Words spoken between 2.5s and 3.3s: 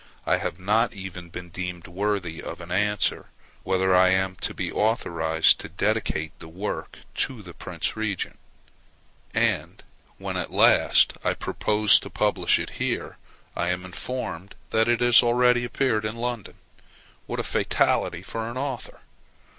an answer,